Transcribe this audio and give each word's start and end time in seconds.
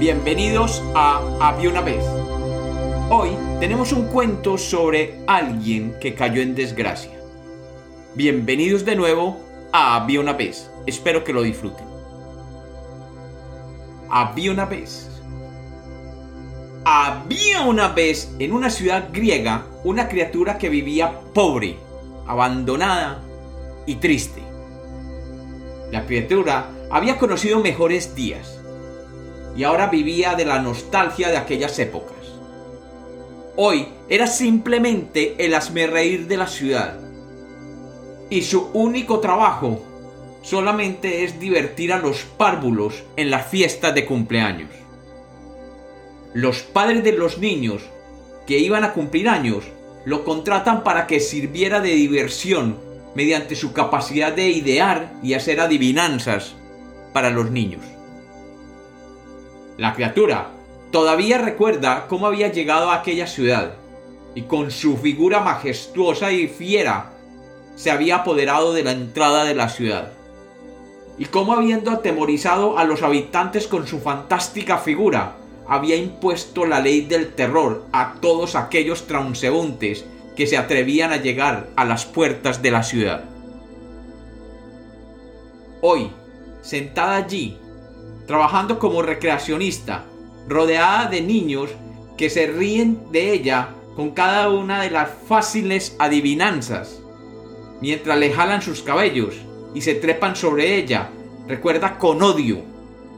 Bienvenidos 0.00 0.82
a 0.94 1.20
Había 1.40 1.68
una 1.68 1.82
vez. 1.82 2.02
Hoy 3.10 3.36
tenemos 3.60 3.92
un 3.92 4.06
cuento 4.06 4.56
sobre 4.56 5.20
alguien 5.26 5.94
que 6.00 6.14
cayó 6.14 6.40
en 6.40 6.54
desgracia. 6.54 7.20
Bienvenidos 8.14 8.86
de 8.86 8.96
nuevo 8.96 9.38
a 9.74 9.96
Había 9.96 10.20
una 10.20 10.32
vez. 10.32 10.70
Espero 10.86 11.22
que 11.22 11.34
lo 11.34 11.42
disfruten. 11.42 11.84
Había 14.08 14.52
una 14.52 14.64
vez. 14.64 15.20
Había 16.86 17.60
una 17.60 17.88
vez 17.88 18.34
en 18.38 18.52
una 18.54 18.70
ciudad 18.70 19.10
griega 19.12 19.66
una 19.84 20.08
criatura 20.08 20.56
que 20.56 20.70
vivía 20.70 21.20
pobre, 21.34 21.76
abandonada 22.26 23.20
y 23.84 23.96
triste. 23.96 24.40
La 25.92 26.06
criatura 26.06 26.70
había 26.90 27.18
conocido 27.18 27.60
mejores 27.60 28.14
días 28.14 28.59
y 29.56 29.64
ahora 29.64 29.88
vivía 29.88 30.34
de 30.34 30.44
la 30.44 30.60
nostalgia 30.60 31.28
de 31.28 31.36
aquellas 31.36 31.78
épocas. 31.78 32.16
Hoy 33.56 33.88
era 34.08 34.26
simplemente 34.26 35.34
el 35.38 35.54
asmerreír 35.54 36.26
de 36.26 36.36
la 36.36 36.46
ciudad. 36.46 36.98
Y 38.30 38.42
su 38.42 38.70
único 38.72 39.20
trabajo 39.20 39.82
solamente 40.42 41.24
es 41.24 41.38
divertir 41.40 41.92
a 41.92 41.98
los 41.98 42.22
párvulos 42.22 43.02
en 43.16 43.30
las 43.30 43.46
fiestas 43.48 43.94
de 43.94 44.06
cumpleaños. 44.06 44.70
Los 46.32 46.60
padres 46.62 47.02
de 47.02 47.12
los 47.12 47.38
niños 47.38 47.82
que 48.46 48.58
iban 48.58 48.84
a 48.84 48.92
cumplir 48.92 49.28
años 49.28 49.64
lo 50.04 50.24
contratan 50.24 50.82
para 50.82 51.06
que 51.06 51.20
sirviera 51.20 51.80
de 51.80 51.90
diversión 51.90 52.78
mediante 53.14 53.56
su 53.56 53.72
capacidad 53.72 54.32
de 54.32 54.48
idear 54.48 55.12
y 55.22 55.34
hacer 55.34 55.60
adivinanzas 55.60 56.54
para 57.12 57.30
los 57.30 57.50
niños. 57.50 57.82
La 59.80 59.94
criatura 59.94 60.48
todavía 60.90 61.38
recuerda 61.38 62.06
cómo 62.06 62.26
había 62.26 62.52
llegado 62.52 62.90
a 62.90 62.96
aquella 62.96 63.26
ciudad 63.26 63.76
y 64.34 64.42
con 64.42 64.70
su 64.70 64.98
figura 64.98 65.40
majestuosa 65.40 66.32
y 66.32 66.48
fiera 66.48 67.12
se 67.76 67.90
había 67.90 68.16
apoderado 68.16 68.74
de 68.74 68.82
la 68.82 68.92
entrada 68.92 69.44
de 69.44 69.54
la 69.54 69.70
ciudad. 69.70 70.12
Y 71.16 71.24
cómo 71.24 71.54
habiendo 71.54 71.92
atemorizado 71.92 72.76
a 72.76 72.84
los 72.84 73.02
habitantes 73.02 73.66
con 73.66 73.86
su 73.86 74.00
fantástica 74.00 74.76
figura, 74.76 75.36
había 75.66 75.96
impuesto 75.96 76.66
la 76.66 76.80
ley 76.80 77.00
del 77.00 77.32
terror 77.32 77.86
a 77.90 78.16
todos 78.20 78.56
aquellos 78.56 79.06
transeúntes 79.06 80.04
que 80.36 80.46
se 80.46 80.58
atrevían 80.58 81.10
a 81.10 81.22
llegar 81.22 81.68
a 81.76 81.86
las 81.86 82.04
puertas 82.04 82.60
de 82.60 82.70
la 82.70 82.82
ciudad. 82.82 83.24
Hoy, 85.80 86.10
sentada 86.60 87.16
allí, 87.16 87.56
trabajando 88.30 88.78
como 88.78 89.02
recreacionista, 89.02 90.04
rodeada 90.46 91.10
de 91.10 91.20
niños 91.20 91.68
que 92.16 92.30
se 92.30 92.46
ríen 92.46 93.10
de 93.10 93.32
ella 93.32 93.70
con 93.96 94.12
cada 94.12 94.50
una 94.50 94.82
de 94.82 94.88
las 94.88 95.10
fáciles 95.26 95.96
adivinanzas, 95.98 97.02
mientras 97.80 98.16
le 98.20 98.30
jalan 98.30 98.62
sus 98.62 98.82
cabellos 98.82 99.34
y 99.74 99.80
se 99.80 99.96
trepan 99.96 100.36
sobre 100.36 100.76
ella, 100.76 101.10
recuerda 101.48 101.98
con 101.98 102.22
odio 102.22 102.58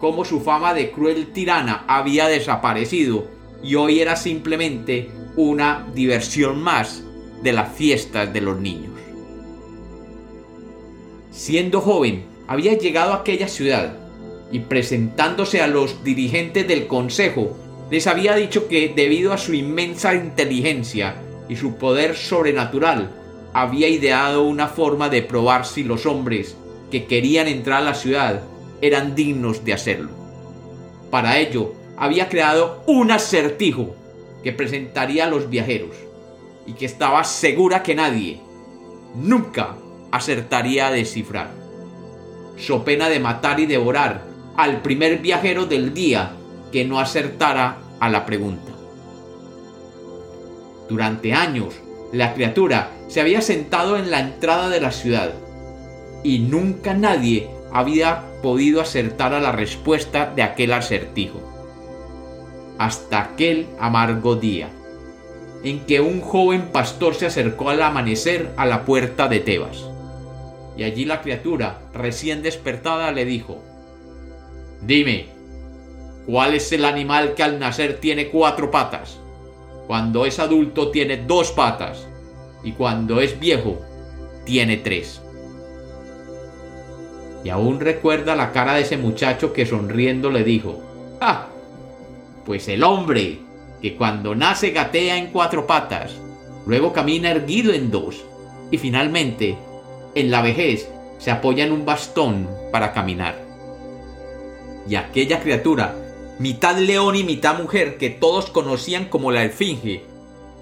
cómo 0.00 0.24
su 0.24 0.40
fama 0.40 0.72
de 0.72 0.90
cruel 0.90 1.34
tirana 1.34 1.84
había 1.86 2.26
desaparecido 2.28 3.26
y 3.62 3.74
hoy 3.74 4.00
era 4.00 4.16
simplemente 4.16 5.10
una 5.36 5.86
diversión 5.92 6.62
más 6.62 7.04
de 7.42 7.52
las 7.52 7.70
fiestas 7.74 8.32
de 8.32 8.40
los 8.40 8.58
niños. 8.58 8.94
Siendo 11.30 11.82
joven, 11.82 12.24
había 12.48 12.78
llegado 12.78 13.12
a 13.12 13.16
aquella 13.16 13.48
ciudad 13.48 13.98
y 14.54 14.60
presentándose 14.60 15.62
a 15.62 15.66
los 15.66 16.04
dirigentes 16.04 16.68
del 16.68 16.86
consejo, 16.86 17.56
les 17.90 18.06
había 18.06 18.36
dicho 18.36 18.68
que 18.68 18.92
debido 18.94 19.32
a 19.32 19.36
su 19.36 19.52
inmensa 19.52 20.14
inteligencia 20.14 21.16
y 21.48 21.56
su 21.56 21.74
poder 21.74 22.14
sobrenatural, 22.14 23.10
había 23.52 23.88
ideado 23.88 24.44
una 24.44 24.68
forma 24.68 25.08
de 25.08 25.22
probar 25.22 25.66
si 25.66 25.82
los 25.82 26.06
hombres 26.06 26.56
que 26.92 27.06
querían 27.06 27.48
entrar 27.48 27.82
a 27.82 27.84
la 27.84 27.94
ciudad 27.94 28.42
eran 28.80 29.16
dignos 29.16 29.64
de 29.64 29.72
hacerlo. 29.72 30.12
Para 31.10 31.40
ello, 31.40 31.72
había 31.96 32.28
creado 32.28 32.84
un 32.86 33.10
acertijo 33.10 33.96
que 34.44 34.52
presentaría 34.52 35.24
a 35.24 35.30
los 35.30 35.50
viajeros 35.50 35.96
y 36.64 36.74
que 36.74 36.86
estaba 36.86 37.24
segura 37.24 37.82
que 37.82 37.96
nadie 37.96 38.40
nunca 39.16 39.74
acertaría 40.12 40.86
a 40.86 40.92
descifrar. 40.92 41.50
So 42.56 42.84
pena 42.84 43.08
de 43.08 43.18
matar 43.18 43.58
y 43.58 43.66
devorar 43.66 44.33
al 44.56 44.82
primer 44.82 45.18
viajero 45.18 45.66
del 45.66 45.94
día 45.94 46.32
que 46.72 46.84
no 46.84 46.98
acertara 46.98 47.78
a 48.00 48.08
la 48.08 48.26
pregunta. 48.26 48.72
Durante 50.88 51.32
años, 51.32 51.74
la 52.12 52.34
criatura 52.34 52.90
se 53.08 53.20
había 53.20 53.40
sentado 53.40 53.96
en 53.96 54.10
la 54.10 54.20
entrada 54.20 54.68
de 54.68 54.80
la 54.80 54.92
ciudad 54.92 55.32
y 56.22 56.40
nunca 56.40 56.94
nadie 56.94 57.50
había 57.72 58.24
podido 58.42 58.80
acertar 58.80 59.34
a 59.34 59.40
la 59.40 59.52
respuesta 59.52 60.32
de 60.34 60.42
aquel 60.42 60.72
acertijo. 60.72 61.40
Hasta 62.78 63.20
aquel 63.20 63.66
amargo 63.78 64.36
día, 64.36 64.68
en 65.64 65.80
que 65.86 66.00
un 66.00 66.20
joven 66.20 66.68
pastor 66.72 67.14
se 67.14 67.26
acercó 67.26 67.70
al 67.70 67.82
amanecer 67.82 68.52
a 68.56 68.66
la 68.66 68.84
puerta 68.84 69.28
de 69.28 69.40
Tebas. 69.40 69.84
Y 70.76 70.82
allí 70.82 71.04
la 71.04 71.22
criatura, 71.22 71.80
recién 71.94 72.42
despertada, 72.42 73.12
le 73.12 73.24
dijo, 73.24 73.62
Dime, 74.86 75.28
¿cuál 76.26 76.52
es 76.52 76.70
el 76.72 76.84
animal 76.84 77.32
que 77.34 77.42
al 77.42 77.58
nacer 77.58 78.00
tiene 78.00 78.28
cuatro 78.28 78.70
patas? 78.70 79.18
Cuando 79.86 80.26
es 80.26 80.38
adulto 80.38 80.90
tiene 80.90 81.16
dos 81.16 81.52
patas 81.52 82.06
y 82.62 82.72
cuando 82.72 83.20
es 83.22 83.40
viejo 83.40 83.80
tiene 84.44 84.76
tres. 84.76 85.22
Y 87.44 87.48
aún 87.48 87.80
recuerda 87.80 88.36
la 88.36 88.52
cara 88.52 88.74
de 88.74 88.82
ese 88.82 88.98
muchacho 88.98 89.54
que 89.54 89.64
sonriendo 89.64 90.30
le 90.30 90.44
dijo, 90.44 90.82
¡Ah! 91.18 91.46
Pues 92.44 92.68
el 92.68 92.84
hombre, 92.84 93.38
que 93.80 93.96
cuando 93.96 94.34
nace 94.34 94.70
gatea 94.70 95.16
en 95.16 95.28
cuatro 95.28 95.66
patas, 95.66 96.12
luego 96.66 96.92
camina 96.92 97.30
erguido 97.30 97.72
en 97.72 97.90
dos, 97.90 98.22
y 98.70 98.76
finalmente, 98.76 99.56
en 100.14 100.30
la 100.30 100.42
vejez, 100.42 100.90
se 101.16 101.30
apoya 101.30 101.64
en 101.64 101.72
un 101.72 101.86
bastón 101.86 102.50
para 102.70 102.92
caminar 102.92 103.43
y 104.88 104.96
aquella 104.96 105.40
criatura, 105.40 105.96
mitad 106.38 106.76
león 106.76 107.16
y 107.16 107.24
mitad 107.24 107.58
mujer 107.58 107.96
que 107.96 108.10
todos 108.10 108.50
conocían 108.50 109.06
como 109.06 109.30
la 109.30 109.44
Esfinge, 109.44 110.04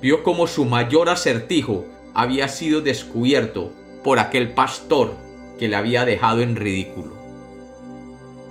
vio 0.00 0.22
como 0.22 0.46
su 0.46 0.64
mayor 0.64 1.08
acertijo 1.08 1.84
había 2.14 2.48
sido 2.48 2.80
descubierto 2.80 3.72
por 4.04 4.18
aquel 4.18 4.52
pastor 4.52 5.14
que 5.58 5.68
le 5.68 5.76
había 5.76 6.04
dejado 6.04 6.40
en 6.40 6.56
ridículo. 6.56 7.16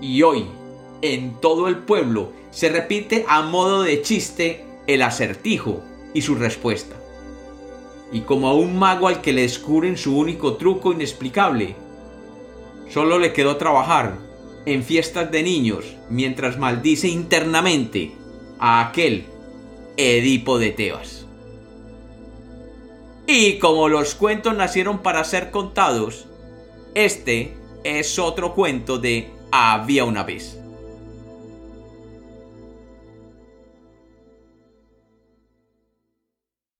Y 0.01 0.23
hoy, 0.23 0.45
en 1.01 1.39
todo 1.39 1.67
el 1.67 1.77
pueblo, 1.77 2.31
se 2.51 2.69
repite 2.69 3.25
a 3.27 3.41
modo 3.43 3.83
de 3.83 4.01
chiste 4.01 4.65
el 4.87 5.01
acertijo 5.01 5.81
y 6.13 6.21
su 6.21 6.35
respuesta. 6.35 6.95
Y 8.11 8.21
como 8.21 8.49
a 8.49 8.53
un 8.53 8.77
mago 8.77 9.07
al 9.07 9.21
que 9.21 9.31
le 9.31 9.43
descubren 9.43 9.97
su 9.97 10.17
único 10.17 10.55
truco 10.55 10.91
inexplicable, 10.91 11.75
solo 12.89 13.19
le 13.19 13.31
quedó 13.31 13.57
trabajar 13.57 14.17
en 14.65 14.83
fiestas 14.83 15.31
de 15.31 15.43
niños 15.43 15.85
mientras 16.09 16.57
maldice 16.57 17.07
internamente 17.07 18.11
a 18.59 18.87
aquel 18.87 19.25
Edipo 19.97 20.59
de 20.59 20.71
Tebas. 20.71 21.25
Y 23.27 23.59
como 23.59 23.87
los 23.87 24.15
cuentos 24.15 24.55
nacieron 24.55 24.99
para 24.99 25.23
ser 25.23 25.51
contados, 25.51 26.27
este 26.95 27.53
es 27.83 28.19
otro 28.19 28.53
cuento 28.53 28.97
de 28.97 29.29
Había 29.51 30.05
una 30.05 30.23
vez. 30.23 30.59